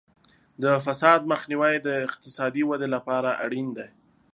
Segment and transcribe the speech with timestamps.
[0.63, 3.89] د فساد مخنیوی د اقتصادي ودې لپاره اړین دی.